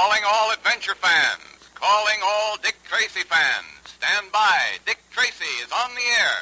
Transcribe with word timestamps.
Calling 0.00 0.22
all 0.32 0.52
adventure 0.52 0.94
fans. 0.94 1.42
Calling 1.74 2.20
all 2.22 2.56
Dick 2.62 2.76
Tracy 2.84 3.24
fans. 3.24 3.66
Stand 3.84 4.30
by. 4.30 4.60
Dick 4.86 4.98
Tracy 5.10 5.44
is 5.60 5.72
on 5.72 5.90
the 5.96 6.02
air. 6.20 6.36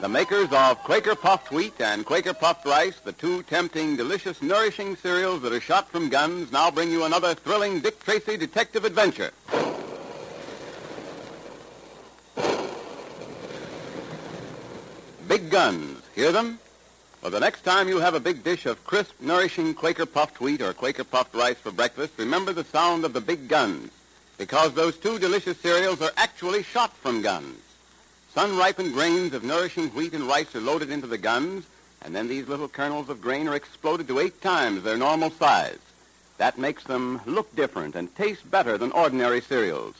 The 0.00 0.08
makers 0.08 0.48
of 0.50 0.82
Quaker 0.82 1.14
Puffed 1.14 1.52
Wheat 1.52 1.80
and 1.80 2.04
Quaker 2.04 2.34
Puffed 2.34 2.66
Rice, 2.66 2.98
the 2.98 3.12
two 3.12 3.44
tempting, 3.44 3.94
delicious, 3.94 4.42
nourishing 4.42 4.96
cereals 4.96 5.42
that 5.42 5.52
are 5.52 5.60
shot 5.60 5.88
from 5.88 6.08
guns, 6.08 6.50
now 6.50 6.72
bring 6.72 6.90
you 6.90 7.04
another 7.04 7.34
thrilling 7.34 7.78
Dick 7.78 8.02
Tracy 8.02 8.36
detective 8.36 8.84
adventure. 8.84 9.30
Big 15.28 15.50
guns. 15.50 16.07
Hear 16.18 16.32
them? 16.32 16.58
Well, 17.22 17.30
the 17.30 17.38
next 17.38 17.62
time 17.62 17.86
you 17.86 18.00
have 18.00 18.14
a 18.14 18.18
big 18.18 18.42
dish 18.42 18.66
of 18.66 18.84
crisp, 18.84 19.20
nourishing 19.20 19.72
Quaker 19.72 20.04
puffed 20.04 20.40
wheat 20.40 20.60
or 20.60 20.72
Quaker 20.72 21.04
puffed 21.04 21.32
rice 21.32 21.58
for 21.58 21.70
breakfast, 21.70 22.14
remember 22.16 22.52
the 22.52 22.64
sound 22.64 23.04
of 23.04 23.12
the 23.12 23.20
big 23.20 23.46
guns, 23.46 23.92
because 24.36 24.74
those 24.74 24.96
two 24.96 25.20
delicious 25.20 25.56
cereals 25.58 26.02
are 26.02 26.10
actually 26.16 26.64
shot 26.64 26.92
from 26.96 27.22
guns. 27.22 27.60
Sun-ripened 28.34 28.94
grains 28.94 29.32
of 29.32 29.44
nourishing 29.44 29.90
wheat 29.90 30.12
and 30.12 30.24
rice 30.24 30.52
are 30.56 30.60
loaded 30.60 30.90
into 30.90 31.06
the 31.06 31.18
guns, 31.18 31.64
and 32.02 32.16
then 32.16 32.26
these 32.26 32.48
little 32.48 32.66
kernels 32.66 33.08
of 33.08 33.20
grain 33.20 33.46
are 33.46 33.54
exploded 33.54 34.08
to 34.08 34.18
eight 34.18 34.42
times 34.42 34.82
their 34.82 34.96
normal 34.96 35.30
size. 35.30 35.78
That 36.38 36.58
makes 36.58 36.82
them 36.82 37.20
look 37.26 37.54
different 37.54 37.94
and 37.94 38.12
taste 38.16 38.50
better 38.50 38.76
than 38.76 38.90
ordinary 38.90 39.40
cereals. 39.40 39.94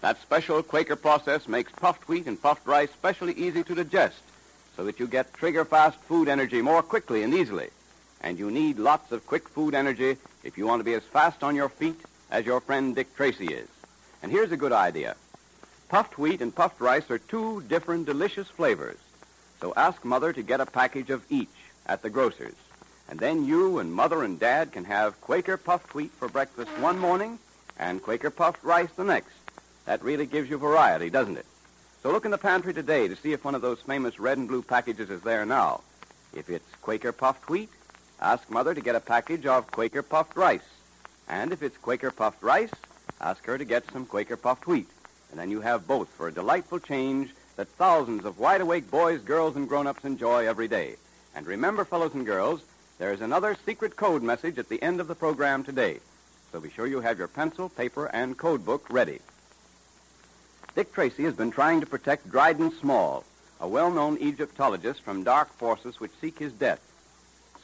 That 0.00 0.20
special 0.20 0.64
Quaker 0.64 0.96
process 0.96 1.46
makes 1.46 1.70
puffed 1.70 2.08
wheat 2.08 2.26
and 2.26 2.42
puffed 2.42 2.66
rice 2.66 2.90
specially 2.90 3.34
easy 3.34 3.62
to 3.62 3.76
digest 3.76 4.20
so 4.80 4.86
that 4.86 4.98
you 4.98 5.06
get 5.06 5.34
trigger-fast 5.34 5.98
food 5.98 6.26
energy 6.26 6.62
more 6.62 6.82
quickly 6.82 7.22
and 7.22 7.34
easily. 7.34 7.68
And 8.22 8.38
you 8.38 8.50
need 8.50 8.78
lots 8.78 9.12
of 9.12 9.26
quick 9.26 9.46
food 9.46 9.74
energy 9.74 10.16
if 10.42 10.56
you 10.56 10.66
want 10.66 10.80
to 10.80 10.84
be 10.84 10.94
as 10.94 11.02
fast 11.02 11.42
on 11.42 11.54
your 11.54 11.68
feet 11.68 12.00
as 12.30 12.46
your 12.46 12.62
friend 12.62 12.94
Dick 12.94 13.14
Tracy 13.14 13.48
is. 13.48 13.68
And 14.22 14.32
here's 14.32 14.52
a 14.52 14.56
good 14.56 14.72
idea. 14.72 15.16
Puffed 15.90 16.16
wheat 16.16 16.40
and 16.40 16.54
puffed 16.54 16.80
rice 16.80 17.10
are 17.10 17.18
two 17.18 17.60
different 17.68 18.06
delicious 18.06 18.48
flavors. 18.48 18.96
So 19.60 19.74
ask 19.76 20.02
Mother 20.02 20.32
to 20.32 20.42
get 20.42 20.62
a 20.62 20.66
package 20.66 21.10
of 21.10 21.26
each 21.28 21.58
at 21.84 22.00
the 22.00 22.08
grocer's. 22.08 22.56
And 23.06 23.18
then 23.18 23.44
you 23.44 23.80
and 23.80 23.92
Mother 23.92 24.22
and 24.22 24.40
Dad 24.40 24.72
can 24.72 24.86
have 24.86 25.20
Quaker 25.20 25.58
puffed 25.58 25.94
wheat 25.94 26.12
for 26.12 26.26
breakfast 26.26 26.70
one 26.78 26.98
morning 26.98 27.38
and 27.78 28.02
Quaker 28.02 28.30
puffed 28.30 28.64
rice 28.64 28.92
the 28.96 29.04
next. 29.04 29.34
That 29.84 30.02
really 30.02 30.24
gives 30.24 30.48
you 30.48 30.56
variety, 30.56 31.10
doesn't 31.10 31.36
it? 31.36 31.44
So 32.02 32.10
look 32.10 32.24
in 32.24 32.30
the 32.30 32.38
pantry 32.38 32.72
today 32.72 33.08
to 33.08 33.16
see 33.16 33.34
if 33.34 33.44
one 33.44 33.54
of 33.54 33.60
those 33.60 33.82
famous 33.82 34.18
red 34.18 34.38
and 34.38 34.48
blue 34.48 34.62
packages 34.62 35.10
is 35.10 35.20
there 35.20 35.44
now. 35.44 35.82
If 36.32 36.48
it's 36.48 36.64
Quaker 36.80 37.12
puffed 37.12 37.50
wheat, 37.50 37.68
ask 38.18 38.48
Mother 38.50 38.74
to 38.74 38.80
get 38.80 38.94
a 38.94 39.00
package 39.00 39.44
of 39.44 39.70
Quaker 39.70 40.02
puffed 40.02 40.34
rice. 40.34 40.66
And 41.28 41.52
if 41.52 41.62
it's 41.62 41.76
Quaker 41.76 42.10
puffed 42.10 42.42
rice, 42.42 42.70
ask 43.20 43.44
her 43.44 43.58
to 43.58 43.66
get 43.66 43.84
some 43.92 44.06
Quaker 44.06 44.38
puffed 44.38 44.66
wheat. 44.66 44.88
And 45.30 45.38
then 45.38 45.50
you 45.50 45.60
have 45.60 45.86
both 45.86 46.08
for 46.08 46.28
a 46.28 46.32
delightful 46.32 46.78
change 46.78 47.34
that 47.56 47.68
thousands 47.68 48.24
of 48.24 48.38
wide 48.38 48.62
awake 48.62 48.90
boys, 48.90 49.20
girls, 49.20 49.54
and 49.54 49.68
grown 49.68 49.86
ups 49.86 50.06
enjoy 50.06 50.46
every 50.46 50.68
day. 50.68 50.96
And 51.34 51.46
remember, 51.46 51.84
fellows 51.84 52.14
and 52.14 52.24
girls, 52.24 52.62
there 52.98 53.12
is 53.12 53.20
another 53.20 53.58
secret 53.66 53.96
code 53.96 54.22
message 54.22 54.58
at 54.58 54.70
the 54.70 54.82
end 54.82 55.02
of 55.02 55.08
the 55.08 55.14
program 55.14 55.64
today. 55.64 56.00
So 56.50 56.60
be 56.60 56.70
sure 56.70 56.86
you 56.86 57.00
have 57.00 57.18
your 57.18 57.28
pencil, 57.28 57.68
paper, 57.68 58.06
and 58.06 58.38
code 58.38 58.64
book 58.64 58.86
ready. 58.88 59.20
Dick 60.76 60.92
Tracy 60.92 61.24
has 61.24 61.34
been 61.34 61.50
trying 61.50 61.80
to 61.80 61.86
protect 61.86 62.30
Dryden 62.30 62.70
Small, 62.70 63.24
a 63.60 63.66
well-known 63.66 64.18
Egyptologist 64.18 65.02
from 65.02 65.24
dark 65.24 65.52
forces 65.54 65.98
which 65.98 66.12
seek 66.20 66.38
his 66.38 66.52
death. 66.52 66.80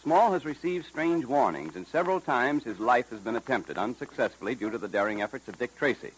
Small 0.02 0.32
has 0.32 0.44
received 0.44 0.86
strange 0.86 1.24
warnings, 1.24 1.76
and 1.76 1.86
several 1.86 2.20
times 2.20 2.64
his 2.64 2.80
life 2.80 3.08
has 3.10 3.20
been 3.20 3.36
attempted 3.36 3.78
unsuccessfully 3.78 4.56
due 4.56 4.70
to 4.70 4.78
the 4.78 4.88
daring 4.88 5.22
efforts 5.22 5.46
of 5.46 5.56
Dick 5.56 5.76
Tracy. 5.76 6.10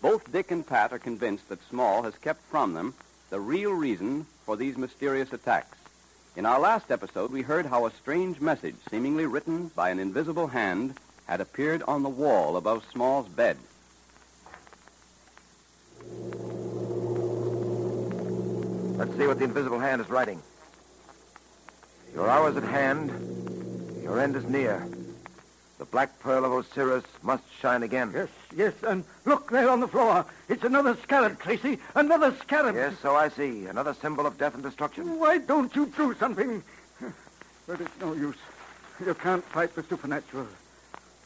Both 0.00 0.32
Dick 0.32 0.50
and 0.50 0.66
Pat 0.66 0.94
are 0.94 0.98
convinced 0.98 1.50
that 1.50 1.68
Small 1.68 2.02
has 2.02 2.14
kept 2.16 2.42
from 2.44 2.72
them 2.72 2.94
the 3.28 3.40
real 3.40 3.72
reason 3.72 4.24
for 4.46 4.56
these 4.56 4.78
mysterious 4.78 5.34
attacks. 5.34 5.76
In 6.34 6.46
our 6.46 6.58
last 6.58 6.90
episode, 6.90 7.30
we 7.30 7.42
heard 7.42 7.66
how 7.66 7.84
a 7.84 7.92
strange 7.92 8.40
message, 8.40 8.76
seemingly 8.90 9.26
written 9.26 9.68
by 9.76 9.90
an 9.90 9.98
invisible 9.98 10.46
hand, 10.46 10.94
had 11.26 11.42
appeared 11.42 11.82
on 11.82 12.02
the 12.02 12.08
wall 12.08 12.56
above 12.56 12.86
Small's 12.90 13.28
bed. 13.28 13.58
Let's 19.00 19.16
see 19.16 19.26
what 19.26 19.38
the 19.38 19.44
invisible 19.44 19.78
hand 19.78 20.02
is 20.02 20.10
writing. 20.10 20.42
Your 22.12 22.28
hour 22.28 22.50
is 22.50 22.56
at 22.58 22.64
hand. 22.64 23.08
Your 24.02 24.20
end 24.20 24.36
is 24.36 24.44
near. 24.44 24.86
The 25.78 25.86
black 25.86 26.20
pearl 26.20 26.44
of 26.44 26.52
Osiris 26.52 27.04
must 27.22 27.44
shine 27.62 27.82
again. 27.82 28.12
Yes, 28.14 28.28
yes, 28.54 28.74
and 28.82 29.04
look 29.24 29.50
there 29.50 29.70
on 29.70 29.80
the 29.80 29.88
floor. 29.88 30.26
It's 30.50 30.64
another 30.64 30.98
scarab, 31.02 31.40
Tracy. 31.40 31.78
Another 31.94 32.36
scarab. 32.42 32.74
Yes, 32.74 32.92
so 33.00 33.16
I 33.16 33.30
see. 33.30 33.64
Another 33.64 33.94
symbol 33.94 34.26
of 34.26 34.36
death 34.36 34.52
and 34.52 34.62
destruction. 34.62 35.18
Why 35.18 35.38
don't 35.38 35.74
you 35.74 35.86
do 35.86 36.14
something? 36.16 36.62
But 37.66 37.80
it's 37.80 38.00
no 38.02 38.12
use. 38.12 38.36
You 39.02 39.14
can't 39.14 39.44
fight 39.44 39.74
the 39.74 39.82
supernatural. 39.82 40.46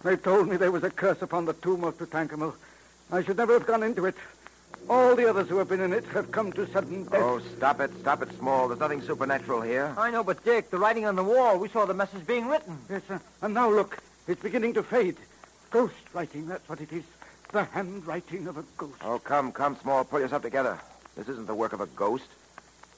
They 0.04 0.14
told 0.14 0.46
me 0.46 0.56
there 0.56 0.70
was 0.70 0.84
a 0.84 0.90
curse 0.90 1.22
upon 1.22 1.44
the 1.44 1.54
tomb 1.54 1.82
of 1.82 1.98
Tutankhamun. 1.98 2.54
I 3.10 3.24
should 3.24 3.36
never 3.36 3.54
have 3.54 3.66
gone 3.66 3.82
into 3.82 4.06
it. 4.06 4.14
All 4.88 5.16
the 5.16 5.28
others 5.28 5.48
who 5.48 5.56
have 5.58 5.68
been 5.68 5.80
in 5.80 5.92
it 5.92 6.04
have 6.06 6.30
come 6.30 6.52
to 6.52 6.66
sudden 6.66 7.04
death. 7.04 7.22
Oh, 7.22 7.40
stop 7.56 7.80
it. 7.80 7.90
Stop 8.00 8.22
it, 8.22 8.28
Small. 8.38 8.68
There's 8.68 8.80
nothing 8.80 9.00
supernatural 9.00 9.62
here. 9.62 9.94
I 9.96 10.10
know, 10.10 10.22
but 10.22 10.44
Dick, 10.44 10.70
the 10.70 10.78
writing 10.78 11.06
on 11.06 11.16
the 11.16 11.24
wall, 11.24 11.58
we 11.58 11.68
saw 11.68 11.86
the 11.86 11.94
message 11.94 12.26
being 12.26 12.46
written. 12.48 12.78
Yes, 12.90 13.02
sir. 13.08 13.20
And 13.40 13.54
now 13.54 13.70
look, 13.70 13.98
it's 14.28 14.42
beginning 14.42 14.74
to 14.74 14.82
fade. 14.82 15.16
Ghost 15.70 15.94
writing, 16.12 16.46
that's 16.48 16.68
what 16.68 16.80
it 16.80 16.92
is. 16.92 17.04
The 17.52 17.64
handwriting 17.64 18.46
of 18.46 18.58
a 18.58 18.64
ghost. 18.76 19.00
Oh, 19.02 19.18
come, 19.18 19.52
come, 19.52 19.76
Small. 19.80 20.04
Pull 20.04 20.20
yourself 20.20 20.42
together. 20.42 20.78
This 21.16 21.28
isn't 21.28 21.46
the 21.46 21.54
work 21.54 21.72
of 21.72 21.80
a 21.80 21.86
ghost. 21.86 22.26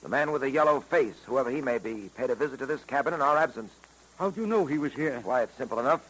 The 0.02 0.08
man 0.08 0.32
with 0.32 0.42
the 0.42 0.50
yellow 0.50 0.80
face, 0.80 1.16
whoever 1.24 1.50
he 1.50 1.60
may 1.60 1.78
be, 1.78 2.10
paid 2.16 2.30
a 2.30 2.34
visit 2.34 2.58
to 2.60 2.66
this 2.66 2.82
cabin 2.84 3.14
in 3.14 3.20
our 3.22 3.36
absence. 3.36 3.72
How 4.18 4.30
do 4.30 4.40
you 4.40 4.46
know 4.46 4.66
he 4.66 4.78
was 4.78 4.92
here? 4.92 5.20
Why, 5.24 5.42
it's 5.42 5.56
simple 5.56 5.78
enough. 5.78 6.00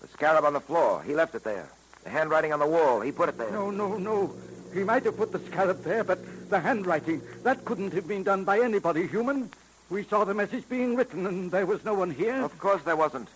The 0.00 0.08
scarab 0.08 0.44
on 0.44 0.54
the 0.54 0.60
floor, 0.60 1.02
he 1.02 1.14
left 1.14 1.34
it 1.34 1.44
there. 1.44 1.68
The 2.04 2.10
handwriting 2.10 2.52
on 2.52 2.58
the 2.58 2.66
wall, 2.66 3.00
he 3.00 3.12
put 3.12 3.28
it 3.28 3.36
there. 3.36 3.50
No, 3.50 3.70
no, 3.70 3.96
no. 3.98 4.34
He 4.72 4.84
might 4.84 5.04
have 5.04 5.16
put 5.16 5.32
the 5.32 5.40
scarab 5.40 5.82
there, 5.82 6.04
but 6.04 6.18
the 6.48 6.60
handwriting, 6.60 7.22
that 7.42 7.64
couldn't 7.64 7.92
have 7.92 8.06
been 8.06 8.22
done 8.22 8.44
by 8.44 8.60
anybody 8.60 9.06
human. 9.06 9.50
We 9.88 10.04
saw 10.04 10.24
the 10.24 10.34
message 10.34 10.68
being 10.68 10.94
written, 10.94 11.26
and 11.26 11.50
there 11.50 11.66
was 11.66 11.84
no 11.84 11.94
one 11.94 12.10
here. 12.10 12.42
Of 12.42 12.58
course 12.58 12.82
there 12.82 12.96
wasn't. 12.96 13.28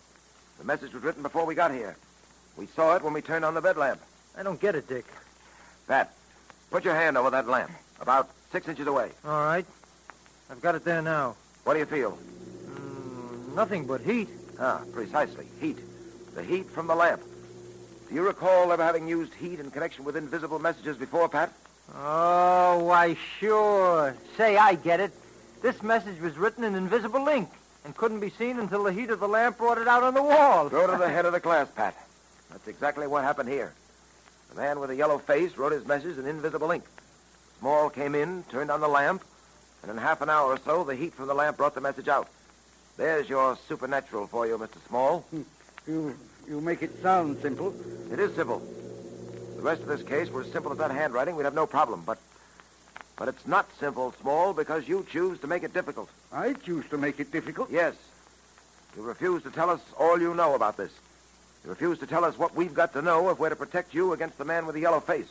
The 0.59 0.65
message 0.65 0.95
was 0.95 1.03
written 1.03 1.23
before 1.23 1.45
we 1.45 1.55
got 1.55 1.73
here. 1.73 1.97
We 2.57 2.67
saw 2.67 2.95
it 2.95 3.03
when 3.03 3.13
we 3.13 3.21
turned 3.21 3.45
on 3.45 3.55
the 3.55 3.61
bed 3.61 3.77
lamp. 3.77 4.01
I 4.39 4.45
don't 4.45 4.61
get 4.61 4.77
it, 4.77 4.89
Dick. 4.89 5.05
Pat, 5.89 6.15
put 6.71 6.85
your 6.85 6.95
hand 6.95 7.19
over 7.19 7.31
that 7.31 7.49
lamp, 7.49 7.73
about 8.01 8.31
six 8.53 8.69
inches 8.69 8.87
away. 8.87 9.11
All 9.25 9.45
right. 9.45 9.67
I've 10.51 10.61
got 10.61 10.77
it 10.77 10.85
there 10.85 11.03
now. 11.03 11.35
What 11.65 11.75
do 11.75 11.81
you 11.81 11.87
feel? 11.87 12.17
Mm, 12.67 13.55
nothing 13.55 13.87
but 13.87 14.01
heat. 14.01 14.29
Ah, 14.61 14.83
precisely. 14.93 15.49
Heat. 15.61 15.79
The 16.35 16.43
heat 16.45 16.67
from 16.67 16.87
the 16.87 16.95
lamp. 16.95 17.23
Do 18.15 18.21
you 18.21 18.27
recall 18.29 18.71
ever 18.71 18.85
having 18.85 19.09
used 19.09 19.35
heat 19.35 19.59
in 19.59 19.73
connection 19.73 20.05
with 20.05 20.17
invisible 20.17 20.61
messages 20.61 20.97
before, 20.97 21.29
Pat? 21.29 21.53
Oh, 21.97 22.85
why, 22.85 23.17
sure. 23.41 24.15
Say, 24.37 24.57
I 24.57 24.77
get 24.77 25.01
it. 25.01 25.11
This 25.63 25.83
message 25.83 26.21
was 26.21 26.39
written 26.39 26.63
in 26.63 26.77
invisible 26.77 27.27
ink 27.27 27.49
and 27.85 27.97
couldn't 27.97 28.21
be 28.21 28.31
seen 28.31 28.61
until 28.61 28.85
the 28.85 28.93
heat 28.93 29.11
of 29.11 29.19
the 29.19 29.27
lamp 29.27 29.59
brought 29.59 29.79
it 29.79 29.89
out 29.89 30.05
on 30.05 30.15
the 30.15 30.23
wall. 30.23 30.69
Go 30.69 30.87
to 30.87 30.97
the 30.97 31.09
head 31.11 31.27
of 31.27 31.33
the 31.33 31.41
class, 31.41 31.67
Pat. 31.75 31.97
That's 32.53 32.69
exactly 32.69 33.09
what 33.09 33.25
happened 33.25 33.49
here. 33.49 33.73
The 34.51 34.61
man 34.61 34.79
with 34.79 34.91
the 34.91 34.97
yellow 34.97 35.19
face 35.19 35.59
wrote 35.59 35.73
his 35.73 35.85
message 35.85 36.17
in 36.17 36.25
invisible 36.25 36.71
ink. 36.71 36.85
Small 37.59 37.91
came 37.91 38.15
in, 38.15 38.45
turned 38.45 38.71
on 38.71 38.81
the 38.81 38.87
lamp, 38.87 39.25
and 39.83 39.91
in 39.91 39.97
half 39.97 40.21
an 40.21 40.31
hour 40.31 40.53
or 40.53 40.61
so, 40.65 40.85
the 40.85 40.95
heat 40.95 41.15
from 41.15 41.27
the 41.27 41.35
lamp 41.35 41.57
brought 41.57 41.75
the 41.75 41.81
message 41.81 42.07
out. 42.07 42.29
There's 42.97 43.29
your 43.29 43.59
supernatural 43.69 44.29
for 44.29 44.47
you, 44.47 44.57
Mr. 44.57 44.79
Small. 44.87 45.27
You, 45.89 46.17
you 46.49 46.61
make 46.61 46.83
it 46.83 47.03
sound 47.03 47.41
simple. 47.41 47.75
It 48.13 48.19
is 48.19 48.35
simple. 48.35 48.61
The 49.57 49.63
rest 49.63 49.83
of 49.83 49.89
this 49.89 50.03
case 50.03 50.31
were 50.31 50.43
as 50.43 50.53
simple 50.53 50.73
as 50.73 50.79
that 50.79 50.91
handwriting. 50.91 51.37
We'd 51.37 51.45
have 51.45 51.55
no 51.55 51.67
problem. 51.67 52.03
But, 52.05 52.19
but 53.17 53.29
it's 53.29 53.47
not 53.47 53.69
simple, 53.79 54.15
Small, 54.21 54.53
because 54.53 54.87
you 54.89 55.07
choose 55.11 55.39
to 55.41 55.47
make 55.47 55.63
it 55.63 55.73
difficult. 55.73 56.11
I 56.33 56.53
choose 56.53 56.85
to 56.91 56.99
make 56.99 57.21
it 57.21 57.33
difficult. 57.33 57.71
Yes. 57.71 57.95
You 58.97 59.03
refuse 59.03 59.43
to 59.45 59.51
tell 59.51 59.71
us 59.71 59.81
all 59.99 60.21
you 60.21 60.35
know 60.35 60.55
about 60.55 60.77
this. 60.77 60.93
You 61.65 61.71
refuse 61.71 61.99
to 62.01 62.07
tell 62.07 62.25
us 62.25 62.39
what 62.39 62.55
we've 62.55 62.75
got 62.75 62.93
to 62.93 63.03
know 63.03 63.31
if 63.31 63.39
we're 63.39 63.49
to 63.49 63.57
protect 63.57 63.95
you 63.95 64.13
against 64.13 64.39
the 64.39 64.45
man 64.45 64.67
with 64.67 64.75
the 64.75 64.83
yellow 64.83 65.01
face. 65.01 65.29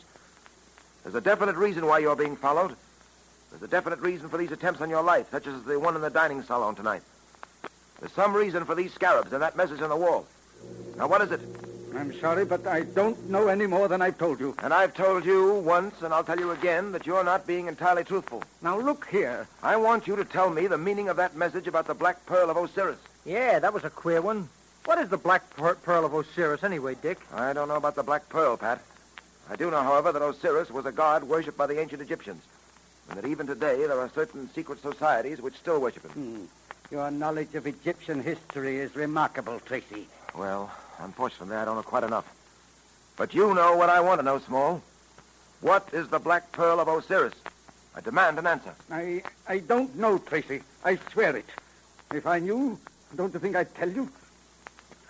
There's 1.02 1.14
a 1.14 1.20
definite 1.20 1.56
reason 1.56 1.86
why 1.86 1.98
you're 2.00 2.16
being 2.16 2.36
followed. 2.36 2.74
There's 3.50 3.62
a 3.62 3.68
definite 3.68 4.00
reason 4.00 4.28
for 4.28 4.36
these 4.36 4.50
attempts 4.50 4.80
on 4.80 4.90
your 4.90 5.02
life, 5.02 5.30
such 5.30 5.46
as 5.46 5.62
the 5.62 5.78
one 5.78 5.94
in 5.94 6.02
the 6.02 6.10
dining 6.10 6.42
salon 6.42 6.74
tonight. 6.74 7.02
There's 8.00 8.12
some 8.12 8.34
reason 8.34 8.64
for 8.64 8.74
these 8.74 8.92
scarabs 8.92 9.32
and 9.32 9.42
that 9.42 9.56
message 9.56 9.80
on 9.80 9.90
the 9.90 9.96
wall. 9.96 10.26
Now, 10.96 11.08
what 11.08 11.22
is 11.22 11.30
it? 11.30 11.40
I'm 11.96 12.12
sorry, 12.18 12.44
but 12.44 12.66
I 12.66 12.82
don't 12.82 13.30
know 13.30 13.46
any 13.48 13.66
more 13.66 13.86
than 13.86 14.02
I've 14.02 14.18
told 14.18 14.40
you. 14.40 14.54
And 14.58 14.74
I've 14.74 14.94
told 14.94 15.24
you 15.24 15.54
once, 15.54 16.02
and 16.02 16.12
I'll 16.12 16.24
tell 16.24 16.38
you 16.38 16.50
again, 16.50 16.90
that 16.92 17.06
you're 17.06 17.22
not 17.22 17.46
being 17.46 17.68
entirely 17.68 18.02
truthful. 18.02 18.42
Now, 18.62 18.78
look 18.80 19.06
here. 19.08 19.46
I 19.62 19.76
want 19.76 20.08
you 20.08 20.16
to 20.16 20.24
tell 20.24 20.50
me 20.50 20.66
the 20.66 20.78
meaning 20.78 21.08
of 21.08 21.16
that 21.18 21.36
message 21.36 21.68
about 21.68 21.86
the 21.86 21.94
Black 21.94 22.26
Pearl 22.26 22.50
of 22.50 22.56
Osiris. 22.56 22.98
Yeah, 23.24 23.60
that 23.60 23.72
was 23.72 23.84
a 23.84 23.90
queer 23.90 24.20
one. 24.20 24.48
What 24.86 24.98
is 24.98 25.08
the 25.08 25.16
Black 25.16 25.48
per- 25.56 25.76
Pearl 25.76 26.04
of 26.04 26.14
Osiris 26.14 26.64
anyway, 26.64 26.96
Dick? 27.00 27.20
I 27.32 27.52
don't 27.52 27.68
know 27.68 27.76
about 27.76 27.94
the 27.94 28.02
Black 28.02 28.28
Pearl, 28.28 28.56
Pat. 28.56 28.82
I 29.48 29.56
do 29.56 29.70
know, 29.70 29.82
however, 29.82 30.10
that 30.12 30.22
Osiris 30.22 30.70
was 30.70 30.86
a 30.86 30.92
god 30.92 31.24
worshipped 31.24 31.56
by 31.56 31.66
the 31.66 31.78
ancient 31.80 32.02
Egyptians, 32.02 32.42
and 33.08 33.18
that 33.18 33.26
even 33.26 33.46
today 33.46 33.86
there 33.86 34.00
are 34.00 34.10
certain 34.14 34.50
secret 34.52 34.82
societies 34.82 35.40
which 35.40 35.54
still 35.54 35.80
worship 35.80 36.02
him. 36.04 36.10
Hmm. 36.10 36.44
Your 36.90 37.10
knowledge 37.10 37.54
of 37.54 37.66
Egyptian 37.66 38.22
history 38.22 38.78
is 38.78 38.94
remarkable, 38.96 39.60
Tracy. 39.60 40.06
Well, 40.36 40.70
unfortunately, 40.98 41.56
I 41.56 41.64
don't 41.64 41.76
know 41.76 41.82
quite 41.82 42.04
enough. 42.04 42.26
But 43.16 43.34
you 43.34 43.54
know 43.54 43.76
what 43.76 43.88
I 43.88 44.00
want 44.00 44.20
to 44.20 44.24
know, 44.24 44.38
Small. 44.40 44.82
What 45.60 45.88
is 45.92 46.08
the 46.08 46.18
Black 46.18 46.50
Pearl 46.52 46.80
of 46.80 46.88
Osiris? 46.88 47.34
I 47.96 48.00
demand 48.00 48.38
an 48.38 48.46
answer. 48.46 48.74
I 48.90 49.22
I 49.46 49.58
don't 49.58 49.94
know, 49.96 50.18
Tracy. 50.18 50.62
I 50.84 50.96
swear 51.12 51.36
it. 51.36 51.46
If 52.12 52.26
I 52.26 52.40
knew, 52.40 52.78
don't 53.14 53.32
you 53.32 53.38
think 53.40 53.54
I'd 53.54 53.72
tell 53.74 53.88
you? 53.88 54.10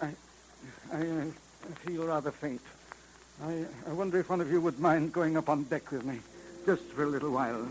I 0.02 0.08
I, 0.92 0.96
uh, 0.96 1.24
I 1.70 1.86
feel 1.86 2.06
rather 2.06 2.30
faint. 2.30 2.60
I 3.42 3.64
I 3.88 3.92
wonder 3.92 4.20
if 4.20 4.28
one 4.28 4.42
of 4.42 4.52
you 4.52 4.60
would 4.60 4.78
mind 4.78 5.12
going 5.12 5.36
up 5.38 5.48
on 5.48 5.62
deck 5.64 5.90
with 5.90 6.04
me, 6.04 6.20
just 6.66 6.82
for 6.92 7.04
a 7.04 7.06
little 7.06 7.30
while. 7.30 7.66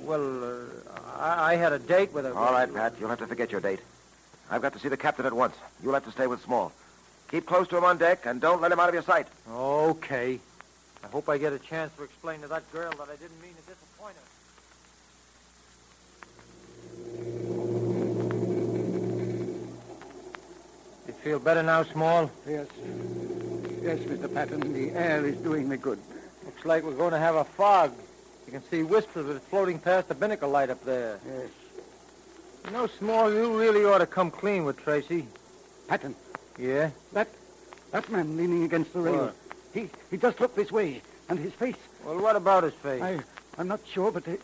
Well, 0.00 0.44
uh, 0.44 1.00
I-, 1.18 1.54
I 1.54 1.56
had 1.56 1.72
a 1.72 1.78
date 1.78 2.12
with 2.12 2.26
a... 2.26 2.34
All 2.34 2.52
right, 2.52 2.72
Pat, 2.72 2.94
you'll 3.00 3.08
have 3.08 3.18
to 3.18 3.26
forget 3.26 3.50
your 3.50 3.60
date. 3.60 3.80
I've 4.50 4.62
got 4.62 4.74
to 4.74 4.78
see 4.78 4.88
the 4.88 4.96
captain 4.96 5.26
at 5.26 5.32
once. 5.32 5.56
You'll 5.82 5.94
have 5.94 6.04
to 6.04 6.12
stay 6.12 6.26
with 6.26 6.42
Small. 6.44 6.72
Keep 7.30 7.46
close 7.46 7.68
to 7.68 7.76
him 7.76 7.84
on 7.84 7.98
deck, 7.98 8.24
and 8.24 8.40
don't 8.40 8.60
let 8.62 8.72
him 8.72 8.80
out 8.80 8.88
of 8.88 8.94
your 8.94 9.02
sight. 9.02 9.26
Okay. 9.50 10.40
I 11.04 11.06
hope 11.08 11.28
I 11.28 11.36
get 11.36 11.52
a 11.52 11.58
chance 11.58 11.94
to 11.96 12.02
explain 12.02 12.40
to 12.40 12.48
that 12.48 12.70
girl 12.72 12.90
that 12.92 13.08
I 13.08 13.16
didn't 13.16 13.40
mean 13.42 13.54
to 13.54 13.62
disappoint 13.62 14.16
her. 14.16 14.22
You 21.06 21.12
feel 21.22 21.38
better 21.38 21.62
now, 21.62 21.82
Small? 21.82 22.30
Yes. 22.46 22.66
Yes, 23.82 23.98
Mr. 24.00 24.32
Patton, 24.32 24.72
the 24.72 24.90
air 24.92 25.24
is 25.24 25.36
doing 25.36 25.68
me 25.68 25.76
good. 25.76 25.98
Looks 26.44 26.64
like 26.64 26.82
we're 26.82 26.94
going 26.94 27.12
to 27.12 27.18
have 27.18 27.36
a 27.36 27.44
fog. 27.44 27.92
You 28.46 28.52
can 28.52 28.62
see 28.70 28.82
wisps 28.82 29.16
of 29.16 29.28
it 29.28 29.42
floating 29.42 29.78
past 29.78 30.08
the 30.08 30.14
binnacle 30.14 30.48
light 30.48 30.70
up 30.70 30.82
there. 30.84 31.20
Yes. 31.26 31.50
You 32.64 32.70
know, 32.70 32.86
Small, 32.86 33.30
you 33.32 33.58
really 33.58 33.84
ought 33.84 33.98
to 33.98 34.06
come 34.06 34.30
clean 34.30 34.64
with 34.64 34.78
Tracy. 34.78 35.26
Patton, 35.86 36.14
Yeah? 36.58 36.90
that 37.12 37.28
that 37.92 38.10
man 38.10 38.36
leaning 38.36 38.64
against 38.64 38.92
the 38.92 39.00
rail. 39.00 39.26
What? 39.26 39.36
He 39.72 39.88
he 40.10 40.16
just 40.16 40.40
looked 40.40 40.56
this 40.56 40.72
way, 40.72 41.02
and 41.28 41.38
his 41.38 41.52
face. 41.52 41.76
Well, 42.04 42.20
what 42.20 42.36
about 42.36 42.64
his 42.64 42.74
face? 42.74 43.02
I 43.02 43.20
I'm 43.58 43.68
not 43.68 43.80
sure, 43.92 44.12
but 44.12 44.26
it, 44.28 44.40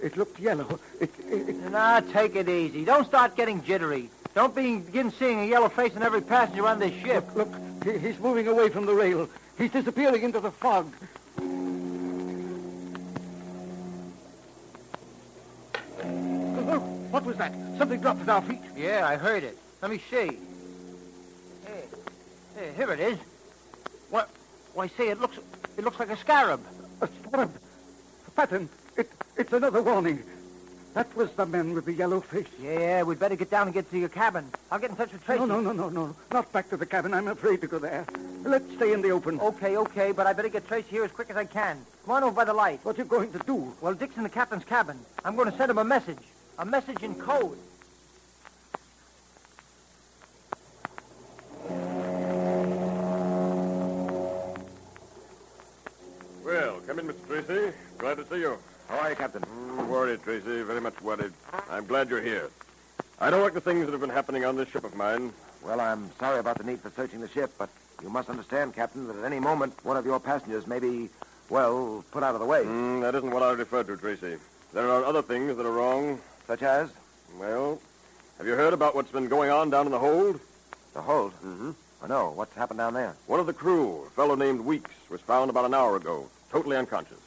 it 0.00 0.16
looked 0.16 0.38
yellow. 0.38 0.78
It, 1.00 1.10
it, 1.30 1.48
it 1.48 1.56
Now, 1.70 2.00
take 2.00 2.36
it 2.36 2.48
easy. 2.48 2.84
Don't 2.84 3.06
start 3.06 3.36
getting 3.36 3.62
jittery. 3.64 4.10
Don't 4.34 4.54
begin 4.54 5.10
seeing 5.12 5.40
a 5.40 5.46
yellow 5.46 5.70
face 5.70 5.94
in 5.94 6.02
every 6.02 6.20
passenger 6.20 6.66
on 6.66 6.78
this 6.78 6.92
ship. 7.02 7.24
Look, 7.34 7.48
he, 7.84 7.98
he's 7.98 8.18
moving 8.18 8.46
away 8.48 8.68
from 8.68 8.84
the 8.84 8.94
rail. 8.94 9.28
He's 9.56 9.70
disappearing 9.70 10.22
into 10.22 10.40
the 10.40 10.50
fog. 10.50 10.92
Oh, 16.62 16.80
what 17.10 17.24
was 17.24 17.36
that? 17.38 17.52
Something 17.78 18.00
dropped 18.00 18.20
at 18.22 18.28
our 18.28 18.42
feet. 18.42 18.60
Yeah, 18.76 19.06
I 19.08 19.16
heard 19.16 19.42
it. 19.42 19.56
Let 19.80 19.90
me 19.90 20.02
see. 20.10 20.38
Hey, 22.60 22.72
here 22.76 22.92
it 22.92 23.00
is. 23.00 23.18
What? 24.10 24.28
Why, 24.74 24.88
say, 24.88 25.08
it 25.08 25.18
looks, 25.18 25.38
it 25.78 25.82
looks 25.82 25.98
like 25.98 26.10
a 26.10 26.16
scarab. 26.18 26.60
A 27.00 27.08
scarab. 27.22 27.50
Patton, 28.36 28.68
it, 28.98 29.10
it's 29.38 29.50
another 29.54 29.80
warning. 29.80 30.22
That 30.92 31.16
was 31.16 31.30
the 31.30 31.46
man 31.46 31.72
with 31.72 31.86
the 31.86 31.94
yellow 31.94 32.20
face. 32.20 32.48
Yeah, 32.60 33.02
we'd 33.04 33.18
better 33.18 33.34
get 33.34 33.48
down 33.50 33.68
and 33.68 33.72
get 33.72 33.90
to 33.90 33.98
your 33.98 34.10
cabin. 34.10 34.44
I'll 34.70 34.78
get 34.78 34.90
in 34.90 34.96
touch 34.96 35.10
with 35.10 35.24
Tracy. 35.24 35.38
No, 35.38 35.46
no, 35.46 35.60
no, 35.62 35.72
no, 35.72 35.88
no. 35.88 36.14
Not 36.32 36.52
back 36.52 36.68
to 36.68 36.76
the 36.76 36.84
cabin. 36.84 37.14
I'm 37.14 37.28
afraid 37.28 37.62
to 37.62 37.66
go 37.66 37.78
there. 37.78 38.04
Let's 38.44 38.70
stay 38.74 38.92
in 38.92 39.00
the 39.00 39.10
open. 39.10 39.40
Okay, 39.40 39.78
okay, 39.78 40.12
but 40.12 40.26
I 40.26 40.34
better 40.34 40.50
get 40.50 40.68
Tracy 40.68 40.88
here 40.90 41.04
as 41.04 41.10
quick 41.12 41.30
as 41.30 41.38
I 41.38 41.46
can. 41.46 41.78
Come 42.04 42.14
on 42.14 42.24
over 42.24 42.36
by 42.36 42.44
the 42.44 42.52
light. 42.52 42.80
What 42.82 42.98
are 42.98 43.02
you 43.02 43.08
going 43.08 43.32
to 43.32 43.38
do? 43.38 43.72
Well, 43.80 43.94
Dick's 43.94 44.18
in 44.18 44.22
the 44.22 44.28
captain's 44.28 44.64
cabin. 44.64 44.98
I'm 45.24 45.34
going 45.34 45.50
to 45.50 45.56
send 45.56 45.70
him 45.70 45.78
a 45.78 45.84
message. 45.84 46.22
A 46.58 46.66
message 46.66 47.02
in 47.02 47.14
code. 47.14 47.56
You, 59.10 59.16
Captain? 59.16 59.42
Mm, 59.42 59.88
worried, 59.88 60.22
Tracy. 60.22 60.62
Very 60.62 60.80
much 60.80 61.00
worried. 61.02 61.32
I'm 61.68 61.86
glad 61.86 62.08
you're 62.08 62.22
here. 62.22 62.50
I 63.20 63.28
don't 63.30 63.42
like 63.42 63.54
the 63.54 63.60
things 63.60 63.84
that 63.84 63.92
have 63.92 64.00
been 64.00 64.08
happening 64.10 64.44
on 64.44 64.56
this 64.56 64.68
ship 64.68 64.84
of 64.84 64.94
mine. 64.94 65.32
Well, 65.62 65.80
I'm 65.80 66.10
sorry 66.18 66.38
about 66.38 66.58
the 66.58 66.64
need 66.64 66.80
for 66.80 66.90
searching 66.90 67.20
the 67.20 67.28
ship, 67.28 67.50
but 67.58 67.68
you 68.02 68.08
must 68.08 68.30
understand, 68.30 68.74
Captain, 68.74 69.06
that 69.08 69.16
at 69.16 69.24
any 69.24 69.40
moment 69.40 69.74
one 69.84 69.96
of 69.96 70.06
your 70.06 70.18
passengers 70.20 70.66
may 70.66 70.78
be, 70.78 71.10
well, 71.50 72.04
put 72.12 72.22
out 72.22 72.34
of 72.34 72.40
the 72.40 72.46
way. 72.46 72.62
Mm, 72.62 73.02
that 73.02 73.14
isn't 73.14 73.30
what 73.30 73.42
I 73.42 73.52
referred 73.52 73.88
to, 73.88 73.96
Tracy. 73.96 74.36
There 74.72 74.88
are 74.88 75.04
other 75.04 75.22
things 75.22 75.56
that 75.56 75.66
are 75.66 75.72
wrong. 75.72 76.18
Such 76.46 76.62
as 76.62 76.90
Well, 77.38 77.80
have 78.38 78.46
you 78.46 78.54
heard 78.54 78.72
about 78.72 78.94
what's 78.94 79.12
been 79.12 79.28
going 79.28 79.50
on 79.50 79.70
down 79.70 79.86
in 79.86 79.92
the 79.92 79.98
hold? 79.98 80.40
the 80.94 81.02
hold. 81.02 81.32
Mm-hmm. 81.34 81.70
I 82.02 82.08
know. 82.08 82.30
What's 82.34 82.54
happened 82.56 82.78
down 82.78 82.94
there? 82.94 83.14
One 83.26 83.38
of 83.38 83.46
the 83.46 83.52
crew, 83.52 84.04
a 84.06 84.10
fellow 84.10 84.34
named 84.34 84.60
Weeks, 84.60 84.90
was 85.08 85.20
found 85.20 85.50
about 85.50 85.64
an 85.64 85.74
hour 85.74 85.96
ago, 85.96 86.26
totally 86.50 86.76
unconscious. 86.76 87.18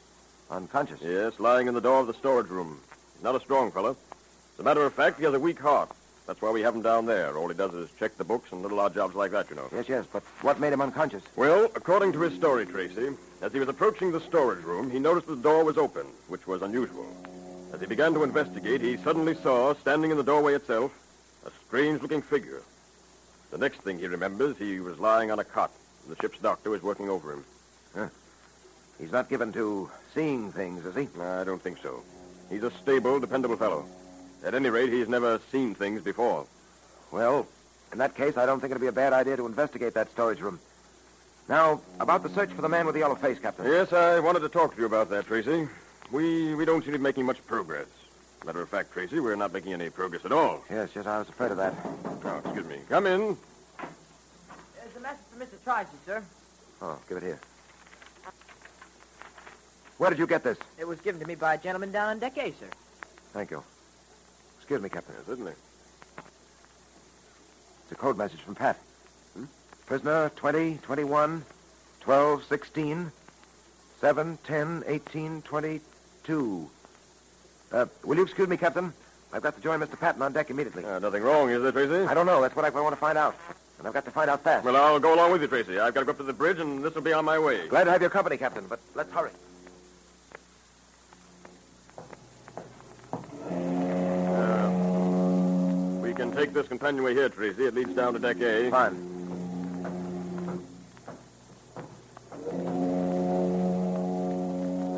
Unconscious. 0.53 0.99
Yes, 1.01 1.39
lying 1.39 1.67
in 1.67 1.73
the 1.73 1.81
door 1.81 1.99
of 1.99 2.07
the 2.07 2.13
storage 2.13 2.47
room. 2.47 2.79
He's 3.15 3.23
not 3.23 3.35
a 3.35 3.39
strong 3.39 3.71
fellow. 3.71 3.97
As 4.53 4.59
a 4.59 4.63
matter 4.63 4.83
of 4.83 4.93
fact, 4.93 5.17
he 5.17 5.25
has 5.25 5.33
a 5.33 5.39
weak 5.39 5.59
heart. 5.59 5.89
That's 6.27 6.41
why 6.43 6.51
we 6.51 6.61
have 6.61 6.75
him 6.75 6.83
down 6.83 7.07
there. 7.07 7.35
All 7.35 7.47
he 7.47 7.55
does 7.55 7.73
is 7.73 7.89
check 7.97 8.15
the 8.17 8.23
books 8.23 8.51
and 8.51 8.61
little 8.61 8.79
odd 8.79 8.93
jobs 8.93 9.15
like 9.15 9.31
that, 9.31 9.49
you 9.49 9.55
know. 9.55 9.67
Yes, 9.73 9.89
yes, 9.89 10.05
but 10.13 10.21
what 10.41 10.59
made 10.59 10.71
him 10.71 10.79
unconscious? 10.79 11.23
Well, 11.35 11.65
according 11.75 12.13
to 12.13 12.21
his 12.21 12.35
story, 12.35 12.67
Tracy, 12.67 13.09
as 13.41 13.51
he 13.51 13.59
was 13.59 13.67
approaching 13.67 14.11
the 14.11 14.21
storage 14.21 14.63
room, 14.63 14.91
he 14.91 14.99
noticed 14.99 15.25
the 15.25 15.35
door 15.35 15.63
was 15.63 15.77
open, 15.77 16.05
which 16.27 16.45
was 16.45 16.61
unusual. 16.61 17.07
As 17.73 17.81
he 17.81 17.87
began 17.87 18.13
to 18.13 18.23
investigate, 18.23 18.81
he 18.81 18.97
suddenly 18.97 19.33
saw, 19.33 19.73
standing 19.73 20.11
in 20.11 20.17
the 20.17 20.23
doorway 20.23 20.53
itself, 20.53 20.91
a 21.47 21.51
strange-looking 21.65 22.21
figure. 22.21 22.61
The 23.49 23.57
next 23.57 23.81
thing 23.81 23.97
he 23.97 24.05
remembers, 24.05 24.55
he 24.57 24.79
was 24.79 24.99
lying 24.99 25.31
on 25.31 25.39
a 25.39 25.43
cot. 25.43 25.71
and 26.03 26.15
The 26.15 26.21
ship's 26.21 26.37
doctor 26.37 26.69
was 26.69 26.83
working 26.83 27.09
over 27.09 27.33
him. 27.33 27.43
He's 28.99 29.11
not 29.11 29.29
given 29.29 29.51
to 29.53 29.89
seeing 30.13 30.51
things, 30.51 30.85
is 30.85 30.95
he? 30.95 31.07
I 31.21 31.43
don't 31.43 31.61
think 31.61 31.77
so. 31.81 32.03
He's 32.49 32.63
a 32.63 32.71
stable, 32.71 33.19
dependable 33.19 33.57
fellow. 33.57 33.85
At 34.43 34.53
any 34.53 34.69
rate, 34.69 34.91
he's 34.91 35.07
never 35.07 35.39
seen 35.51 35.73
things 35.73 36.01
before. 36.01 36.45
Well, 37.11 37.47
in 37.91 37.97
that 37.99 38.15
case, 38.15 38.37
I 38.37 38.45
don't 38.45 38.59
think 38.59 38.71
it'd 38.71 38.81
be 38.81 38.87
a 38.87 38.91
bad 38.91 39.13
idea 39.13 39.37
to 39.37 39.45
investigate 39.45 39.93
that 39.93 40.11
storage 40.11 40.39
room. 40.39 40.59
Now, 41.49 41.81
about 41.99 42.23
the 42.23 42.29
search 42.29 42.51
for 42.51 42.61
the 42.61 42.69
man 42.69 42.85
with 42.85 42.93
the 42.93 42.99
yellow 42.99 43.15
face, 43.15 43.39
Captain. 43.39 43.65
Yes, 43.65 43.91
I 43.91 44.19
wanted 44.19 44.41
to 44.41 44.49
talk 44.49 44.75
to 44.75 44.79
you 44.79 44.85
about 44.85 45.09
that, 45.09 45.27
Tracy. 45.27 45.67
We 46.11 46.55
we 46.55 46.65
don't 46.65 46.83
seem 46.83 46.93
to 46.93 46.99
be 46.99 47.03
making 47.03 47.25
much 47.25 47.45
progress. 47.45 47.87
Matter 48.45 48.61
of 48.61 48.69
fact, 48.69 48.93
Tracy, 48.93 49.19
we're 49.19 49.35
not 49.35 49.53
making 49.53 49.73
any 49.73 49.89
progress 49.89 50.25
at 50.25 50.31
all. 50.31 50.63
Yes, 50.69 50.89
yes, 50.95 51.05
I 51.05 51.19
was 51.19 51.29
afraid 51.29 51.51
of 51.51 51.57
that. 51.57 51.73
Oh, 52.25 52.41
excuse 52.43 52.65
me. 52.65 52.79
Come 52.89 53.07
in. 53.07 53.37
There's 53.79 54.95
a 54.97 54.99
message 54.99 55.25
for 55.31 55.39
Mr. 55.43 55.63
Tracy, 55.63 55.97
sir. 56.05 56.23
Oh, 56.81 56.97
give 57.07 57.17
it 57.17 57.23
here. 57.23 57.39
Where 59.97 60.09
did 60.09 60.19
you 60.19 60.27
get 60.27 60.43
this? 60.43 60.57
It 60.79 60.87
was 60.87 60.99
given 61.01 61.21
to 61.21 61.27
me 61.27 61.35
by 61.35 61.53
a 61.53 61.57
gentleman 61.57 61.91
down 61.91 62.09
on 62.09 62.19
deck 62.19 62.37
A, 62.37 62.51
sir. 62.51 62.67
Thank 63.31 63.51
you. 63.51 63.63
Excuse 64.57 64.81
me, 64.81 64.89
Captain. 64.89 65.15
Yes, 65.17 65.25
certainly. 65.27 65.53
It's 67.83 67.91
a 67.91 67.95
code 67.95 68.17
message 68.17 68.39
from 68.39 68.55
Pat. 68.55 68.79
Hmm? 69.35 69.45
Prisoner 69.85 70.31
20, 70.35 70.79
21, 70.81 71.43
12, 72.01 72.43
16, 72.45 73.11
7, 74.01 74.37
10, 74.43 74.83
18, 74.87 75.41
22. 75.41 76.69
Uh, 77.71 77.85
will 78.03 78.17
you 78.17 78.23
excuse 78.23 78.47
me, 78.47 78.57
Captain? 78.57 78.93
I've 79.31 79.41
got 79.41 79.55
to 79.55 79.61
join 79.61 79.79
Mr. 79.79 79.99
Patton 79.99 80.21
on 80.21 80.31
deck 80.31 80.49
immediately. 80.49 80.85
Uh, 80.85 80.99
nothing 80.99 81.23
wrong, 81.23 81.49
is 81.49 81.61
there, 81.61 81.71
Tracy? 81.71 82.05
I 82.05 82.13
don't 82.13 82.25
know. 82.25 82.41
That's 82.41 82.55
what 82.55 82.65
I 82.65 82.69
want 82.69 82.93
to 82.93 82.99
find 82.99 83.17
out. 83.17 83.35
And 83.79 83.87
I've 83.87 83.93
got 83.93 84.05
to 84.05 84.11
find 84.11 84.29
out 84.29 84.43
fast. 84.43 84.63
Well, 84.63 84.75
I'll 84.75 84.99
go 84.99 85.15
along 85.15 85.31
with 85.31 85.41
you, 85.41 85.47
Tracy. 85.47 85.79
I've 85.79 85.93
got 85.93 86.01
to 86.01 86.05
go 86.05 86.11
up 86.11 86.17
to 86.17 86.23
the 86.23 86.33
bridge, 86.33 86.59
and 86.59 86.83
this 86.83 86.93
will 86.93 87.01
be 87.01 87.13
on 87.13 87.25
my 87.25 87.39
way. 87.39 87.67
Glad 87.67 87.85
to 87.85 87.91
have 87.91 88.01
your 88.01 88.11
company, 88.11 88.37
Captain, 88.37 88.65
but 88.69 88.79
let's 88.95 89.11
hurry. 89.11 89.31
We 96.13 96.17
can 96.17 96.31
take 96.31 96.53
this 96.53 96.67
companionway 96.67 97.15
here, 97.15 97.27
Tracy. 97.27 97.65
It 97.65 97.73
leads 97.73 97.95
down 97.95 98.13
to 98.13 98.19
deck 98.19 98.39
A. 98.39 98.69
Fine. 98.69 98.95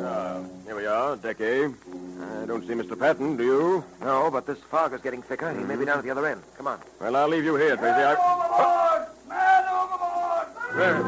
Ah, 0.04 0.40
here 0.66 0.76
we 0.76 0.84
are, 0.86 1.16
deck 1.16 1.40
A. 1.40 1.64
I 1.64 2.44
don't 2.46 2.66
see 2.66 2.74
Mr. 2.74 2.98
Patton, 2.98 3.38
do 3.38 3.44
you? 3.44 3.84
No, 4.02 4.30
but 4.30 4.46
this 4.46 4.58
fog 4.70 4.92
is 4.92 5.00
getting 5.00 5.22
thicker. 5.22 5.50
He 5.54 5.64
may 5.64 5.76
be 5.76 5.86
down 5.86 5.98
at 5.98 6.04
the 6.04 6.10
other 6.10 6.26
end. 6.26 6.42
Come 6.58 6.66
on. 6.66 6.80
Well, 7.00 7.16
I'll 7.16 7.28
leave 7.28 7.44
you 7.44 7.56
here, 7.56 7.78
Tracy. 7.78 8.02
I... 8.02 8.12
overboard! 8.12 9.08
Man 9.26 9.64
overboard! 9.72 10.46
Where? 10.76 11.02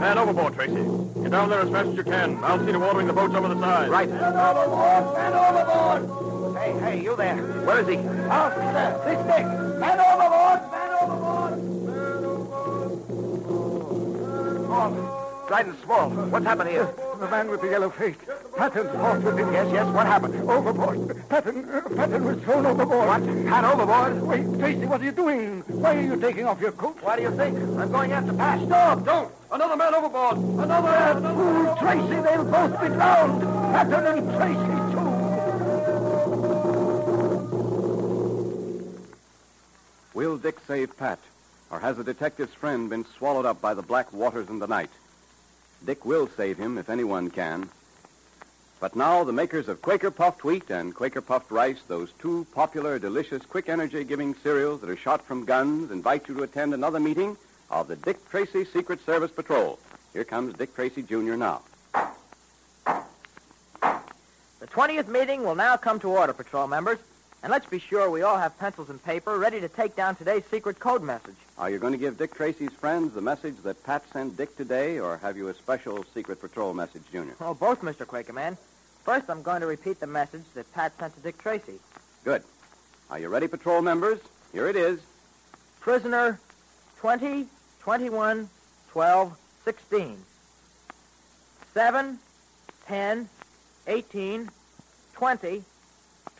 Man 0.00 0.18
overboard, 0.18 0.54
Tracy. 0.54 1.22
Get 1.22 1.30
down 1.30 1.48
there 1.48 1.60
as 1.60 1.70
fast 1.70 1.88
as 1.88 1.96
you 1.96 2.04
can. 2.04 2.44
I'll 2.44 2.58
see 2.64 2.72
to 2.72 2.78
watering 2.78 3.06
the 3.06 3.14
boats 3.14 3.34
over 3.34 3.48
the 3.48 3.58
side. 3.58 3.88
Right. 3.88 4.10
Man 4.10 4.36
overboard! 4.36 5.14
Man 5.16 5.32
overboard! 5.32 6.25
Hey, 6.76 6.98
hey, 6.98 7.02
you 7.02 7.16
there. 7.16 7.36
Where 7.36 7.80
is 7.80 7.88
he? 7.88 7.96
Officer, 8.28 9.00
this 9.04 9.18
Dick. 9.26 9.46
Man 9.80 9.98
overboard! 10.00 10.60
Man 10.70 10.90
overboard! 11.02 11.54
Man 11.86 12.24
overboard! 12.24 13.06
Small. 14.66 14.90
Dryden 15.48 15.76
Small. 15.84 16.10
What's 16.10 16.44
happened 16.44 16.70
here? 16.70 16.88
The 17.18 17.28
man 17.28 17.48
with 17.50 17.60
the 17.62 17.68
yellow 17.68 17.90
face. 17.90 18.16
Patton's 18.56 18.90
caught 18.90 19.22
with 19.22 19.38
him. 19.38 19.52
Yes, 19.52 19.68
yes, 19.72 19.86
what 19.94 20.06
happened? 20.06 20.48
Overboard. 20.48 21.28
Patton, 21.28 21.64
uh, 21.70 21.80
Patton 21.94 22.24
was 22.24 22.38
thrown 22.42 22.66
overboard. 22.66 23.08
What? 23.08 23.46
Pat 23.46 23.64
overboard? 23.64 24.22
Wait, 24.22 24.58
Tracy, 24.58 24.86
what 24.86 25.00
are 25.00 25.04
you 25.04 25.12
doing? 25.12 25.62
Why 25.68 25.96
are 25.96 26.00
you 26.00 26.16
taking 26.20 26.46
off 26.46 26.60
your 26.60 26.72
coat? 26.72 26.98
Why 27.00 27.16
do 27.16 27.22
you 27.22 27.30
think? 27.36 27.56
I'm 27.56 27.90
going 27.90 28.12
after 28.12 28.32
Pat. 28.32 28.60
Stop! 28.66 29.04
Don't! 29.04 29.32
Another 29.52 29.76
man 29.76 29.94
overboard! 29.94 30.36
Another 30.36 30.90
That 30.90 31.20
fool, 31.22 31.76
Tracy, 31.76 32.20
they'll 32.22 32.44
both 32.44 32.80
be 32.80 32.88
drowned. 32.88 33.42
Patton 33.72 34.06
and 34.06 34.36
Tracy, 34.36 34.75
Dick 40.46 40.60
save 40.64 40.96
Pat? 40.96 41.18
Or 41.72 41.80
has 41.80 41.96
the 41.96 42.04
detective's 42.04 42.54
friend 42.54 42.88
been 42.88 43.04
swallowed 43.18 43.46
up 43.46 43.60
by 43.60 43.74
the 43.74 43.82
black 43.82 44.12
waters 44.12 44.48
in 44.48 44.60
the 44.60 44.68
night? 44.68 44.90
Dick 45.84 46.04
will 46.04 46.28
save 46.36 46.56
him 46.56 46.78
if 46.78 46.88
anyone 46.88 47.32
can. 47.32 47.68
But 48.78 48.94
now 48.94 49.24
the 49.24 49.32
makers 49.32 49.66
of 49.66 49.82
Quaker 49.82 50.12
Puffed 50.12 50.44
Wheat 50.44 50.70
and 50.70 50.94
Quaker 50.94 51.20
Puffed 51.20 51.50
Rice, 51.50 51.82
those 51.88 52.12
two 52.20 52.46
popular, 52.54 53.00
delicious, 53.00 53.44
quick 53.44 53.68
energy-giving 53.68 54.36
cereals 54.36 54.82
that 54.82 54.90
are 54.90 54.96
shot 54.96 55.26
from 55.26 55.44
guns, 55.44 55.90
invite 55.90 56.28
you 56.28 56.36
to 56.36 56.44
attend 56.44 56.74
another 56.74 57.00
meeting 57.00 57.36
of 57.68 57.88
the 57.88 57.96
Dick 57.96 58.30
Tracy 58.30 58.64
Secret 58.64 59.04
Service 59.04 59.32
Patrol. 59.32 59.80
Here 60.12 60.22
comes 60.22 60.54
Dick 60.54 60.76
Tracy 60.76 61.02
Jr. 61.02 61.34
now. 61.34 61.62
The 64.60 64.68
20th 64.68 65.08
meeting 65.08 65.42
will 65.42 65.56
now 65.56 65.76
come 65.76 65.98
to 65.98 66.08
order, 66.08 66.32
patrol 66.32 66.68
members. 66.68 67.00
And 67.42 67.50
let's 67.50 67.66
be 67.66 67.78
sure 67.78 68.10
we 68.10 68.22
all 68.22 68.38
have 68.38 68.58
pencils 68.58 68.90
and 68.90 69.02
paper 69.04 69.38
ready 69.38 69.60
to 69.60 69.68
take 69.68 69.94
down 69.94 70.16
today's 70.16 70.44
secret 70.50 70.78
code 70.78 71.02
message. 71.02 71.36
Are 71.58 71.70
you 71.70 71.78
going 71.78 71.92
to 71.92 71.98
give 71.98 72.18
Dick 72.18 72.34
Tracy's 72.34 72.72
friends 72.72 73.14
the 73.14 73.20
message 73.20 73.56
that 73.62 73.82
Pat 73.84 74.02
sent 74.12 74.36
Dick 74.36 74.56
today, 74.56 74.98
or 74.98 75.18
have 75.18 75.36
you 75.36 75.48
a 75.48 75.54
special 75.54 76.04
Secret 76.12 76.40
Patrol 76.40 76.74
message, 76.74 77.02
Junior? 77.12 77.34
Oh, 77.40 77.54
both, 77.54 77.82
Mr. 77.82 78.04
Quakerman. 78.04 78.56
First, 79.04 79.30
I'm 79.30 79.42
going 79.42 79.60
to 79.60 79.66
repeat 79.66 80.00
the 80.00 80.06
message 80.06 80.42
that 80.54 80.72
Pat 80.74 80.92
sent 80.98 81.14
to 81.14 81.20
Dick 81.20 81.38
Tracy. 81.38 81.78
Good. 82.24 82.42
Are 83.08 83.18
you 83.20 83.28
ready, 83.28 83.46
patrol 83.46 83.80
members? 83.82 84.18
Here 84.52 84.68
it 84.68 84.74
is. 84.74 84.98
Prisoner 85.78 86.40
20, 86.98 87.46
21, 87.80 88.48
12, 88.90 89.38
16. 89.64 90.18
7, 91.72 92.18
10, 92.86 93.28
18, 93.86 94.50
20, 95.14 95.64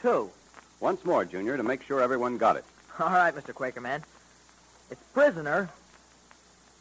2. 0.02 0.30
Once 0.80 1.04
more, 1.04 1.24
Junior, 1.24 1.56
to 1.56 1.62
make 1.62 1.82
sure 1.82 2.00
everyone 2.00 2.36
got 2.36 2.56
it. 2.56 2.64
All 2.98 3.10
right, 3.10 3.34
Mr. 3.34 3.52
Quakerman. 3.52 4.02
It's 4.90 5.02
prisoner 5.12 5.68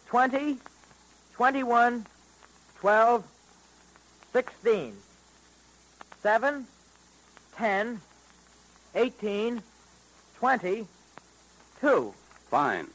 20, 0.08 0.58
21, 1.34 2.06
12, 2.80 3.24
16. 4.34 4.94
7, 6.22 6.68
10, 7.56 8.02
18, 8.96 9.64
20, 10.40 10.88
2. 11.82 12.14
Fine. 12.50 12.88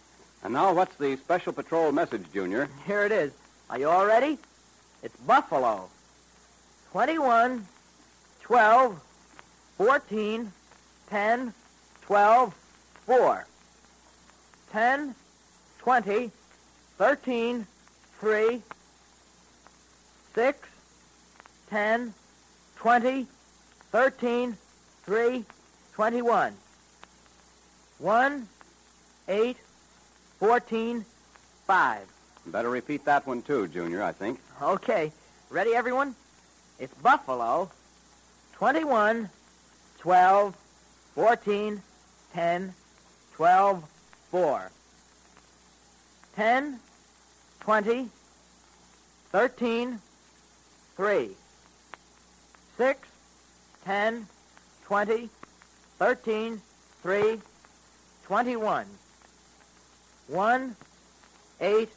And 0.43 0.55
now, 0.55 0.73
what's 0.73 0.97
the 0.97 1.17
special 1.17 1.53
patrol 1.53 1.93
message, 1.93 2.25
Junior? 2.33 2.69
Here 2.87 3.05
it 3.05 3.13
is. 3.13 3.33
Are 3.69 3.79
you 3.79 3.89
all 3.89 4.07
ready? 4.07 4.39
It's 5.03 5.17
Buffalo. 5.19 5.89
21, 6.93 7.67
12, 8.43 9.01
14, 9.79 10.53
10, 11.11 11.53
12, 12.03 12.55
4. 13.07 13.47
10, 14.73 15.15
20, 15.81 16.31
13, 16.99 17.67
3, 18.21 18.63
6, 20.35 20.69
10, 21.69 22.15
20, 22.77 23.27
13, 23.91 24.57
3, 25.05 25.45
21. 25.93 26.55
1, 27.99 28.49
8, 29.29 29.57
14, 30.39 31.05
5. 31.67 31.99
Better 32.47 32.71
repeat 32.71 33.05
that 33.05 33.27
one, 33.27 33.43
too, 33.43 33.67
Junior, 33.69 34.03
I 34.03 34.13
think. 34.13 34.41
Okay. 34.63 35.13
Ready, 35.51 35.75
everyone? 35.75 36.15
It's 36.79 36.95
Buffalo. 36.95 37.71
21, 38.53 39.29
12, 39.99 40.57
14, 41.15 41.83
10, 42.35 42.75
12, 43.37 43.85
4. 44.31 44.71
10, 46.37 46.81
20, 47.61 48.11
13, 49.33 49.99
3. 50.97 51.31
6, 52.77 53.09
10, 53.85 54.27
20, 54.85 55.31
13, 55.99 56.63
3, 57.03 57.41
21. 58.25 58.87
1, 60.29 60.77
8, 61.61 61.89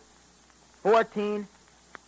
14, 0.82 1.48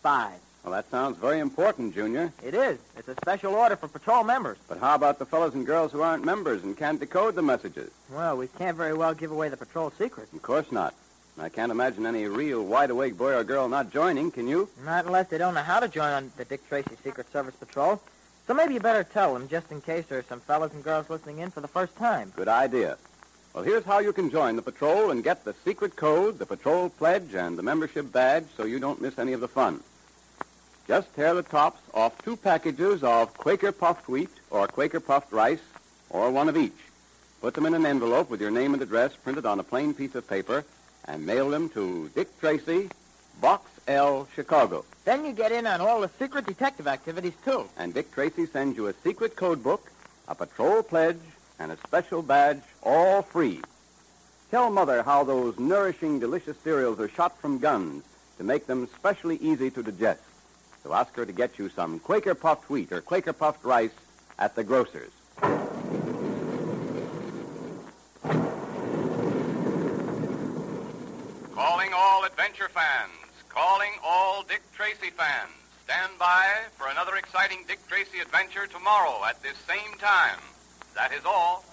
5. 0.02 0.32
Well, 0.66 0.74
that 0.74 0.90
sounds 0.90 1.20
very 1.20 1.40
important, 1.42 1.94
Junior. 1.94 2.34
It 2.44 2.56
is. 2.56 2.80
It's 2.98 3.08
a 3.08 3.14
special 3.14 3.54
order 3.54 3.76
for 3.76 3.88
patrol 3.88 4.24
members. 4.24 4.58
But 4.68 4.80
how 4.80 4.96
about 4.96 5.20
the 5.20 5.26
fellows 5.26 5.54
and 5.54 5.64
girls 5.64 5.92
who 5.92 6.02
aren't 6.02 6.26
members 6.26 6.64
and 6.64 6.76
can't 6.76 7.00
decode 7.00 7.36
the 7.36 7.44
messages? 7.44 7.92
Well, 8.12 8.36
we 8.36 8.48
can't 8.48 8.76
very 8.76 8.96
well 8.96 9.14
give 9.14 9.30
away 9.30 9.50
the 9.50 9.58
patrol 9.58 9.92
secret. 9.92 10.28
Of 10.34 10.42
course 10.42 10.72
not. 10.72 10.96
I 11.38 11.50
can't 11.50 11.72
imagine 11.72 12.08
any 12.08 12.26
real 12.26 12.66
wide-awake 12.66 13.16
boy 13.16 13.36
or 13.36 13.44
girl 13.44 13.70
not 13.70 13.92
joining, 13.92 14.32
can 14.32 14.48
you? 14.48 14.68
Not 14.84 15.06
unless 15.06 15.28
they 15.28 15.38
don't 15.38 15.54
know 15.54 15.62
how 15.62 15.80
to 15.82 15.88
join 15.88 16.12
on 16.12 16.32
the 16.36 16.46
Dick 16.46 16.68
Tracy 16.68 16.98
Secret 17.04 17.32
Service 17.32 17.56
Patrol. 17.56 18.02
So 18.48 18.56
maybe 18.56 18.74
you 18.74 18.80
better 18.80 19.04
tell 19.04 19.36
them, 19.36 19.48
just 19.48 19.72
in 19.72 19.82
case 19.82 20.06
there 20.08 20.18
are 20.18 20.26
some 20.28 20.40
fellows 20.40 20.74
and 20.74 20.84
girls 20.84 21.12
listening 21.12 21.40
in 21.40 21.52
for 21.52 21.62
the 21.62 21.68
first 21.68 21.96
time. 21.96 22.34
Good 22.36 22.48
idea. 22.48 22.98
Well, 23.54 23.64
here's 23.64 23.84
how 23.84 24.00
you 24.00 24.14
can 24.14 24.32
join 24.32 24.56
the 24.56 24.64
patrol 24.64 25.12
and 25.12 25.24
get 25.24 25.46
the 25.46 25.54
secret 25.64 25.96
code, 25.96 26.40
the 26.40 26.46
patrol 26.48 26.90
pledge, 26.90 27.36
and 27.36 27.56
the 27.56 27.64
membership 27.64 28.12
badge 28.12 28.46
so 28.58 28.64
you 28.64 28.80
don't 28.80 29.00
miss 29.00 29.20
any 29.20 29.34
of 29.34 29.42
the 29.42 29.48
fun. 29.48 29.82
Just 30.88 31.14
tear 31.16 31.34
the 31.34 31.42
tops 31.42 31.82
off 31.96 32.24
two 32.24 32.36
packages 32.36 33.04
of 33.04 33.36
Quaker 33.36 33.72
Puffed 33.72 34.08
Wheat 34.08 34.30
or 34.52 34.68
Quaker 34.68 35.00
Puffed 35.00 35.32
Rice, 35.32 35.64
or 36.12 36.30
one 36.30 36.48
of 36.48 36.56
each. 36.56 36.78
Put 37.42 37.56
them 37.56 37.66
in 37.66 37.74
an 37.74 37.88
envelope 37.88 38.30
with 38.30 38.40
your 38.40 38.52
name 38.52 38.74
and 38.74 38.84
address 38.84 39.16
printed 39.16 39.48
on 39.48 39.60
a 39.60 39.64
plain 39.64 39.96
piece 39.96 40.14
of 40.14 40.30
paper 40.30 40.64
and 41.06 41.26
mail 41.26 41.50
them 41.50 41.70
to 41.70 42.10
Dick 42.14 42.40
Tracy, 42.40 42.90
Box 43.42 43.70
L, 43.88 44.28
Chicago. 44.36 44.86
Then 45.06 45.26
you 45.26 45.34
get 45.34 45.52
in 45.52 45.66
on 45.66 45.82
all 45.82 46.02
the 46.02 46.10
secret 46.20 46.46
detective 46.46 46.88
activities, 46.88 47.34
too. 47.44 47.68
And 47.78 47.92
Dick 47.94 48.14
Tracy 48.14 48.46
sends 48.46 48.78
you 48.78 48.88
a 48.88 48.94
secret 49.04 49.36
code 49.36 49.64
book, 49.64 49.92
a 50.28 50.36
patrol 50.36 50.84
pledge, 50.84 51.20
and 51.60 51.72
a 51.72 51.78
special 51.78 52.22
badge, 52.22 52.62
all 52.84 53.24
free. 53.24 53.62
Tell 54.52 54.70
Mother 54.70 55.02
how 55.02 55.24
those 55.24 55.58
nourishing, 55.58 56.20
delicious 56.20 56.58
cereals 56.64 57.00
are 57.00 57.10
shot 57.10 57.40
from 57.42 57.58
guns 57.58 58.04
to 58.38 58.44
make 58.44 58.68
them 58.68 58.88
specially 58.96 59.38
easy 59.38 59.72
to 59.72 59.82
digest. 59.82 60.22
So 60.86 60.94
ask 60.94 61.16
her 61.16 61.26
to 61.26 61.32
get 61.32 61.58
you 61.58 61.68
some 61.70 61.98
Quaker 61.98 62.36
Puffed 62.36 62.70
Wheat 62.70 62.92
or 62.92 63.02
Quaker 63.02 63.34
Puffed 63.34 63.66
Rice 63.66 63.90
at 64.38 64.56
the 64.56 64.64
grocer's. 64.64 65.10
Calling 71.56 71.92
all 71.92 72.24
adventure 72.24 72.70
fans. 72.70 73.12
Calling 73.50 73.94
all 74.04 74.44
Dick 74.44 74.62
Tracy 74.74 75.10
fans. 75.10 75.50
Stand 75.86 76.12
by 76.20 76.46
for 76.78 76.88
another 76.90 77.16
exciting 77.16 77.64
Dick 77.68 77.80
Tracy 77.88 78.20
adventure 78.20 78.68
tomorrow 78.68 79.26
at 79.28 79.42
this 79.42 79.58
same 79.68 79.98
time. 79.98 80.38
That 80.94 81.12
is 81.12 81.26
all. 81.26 81.66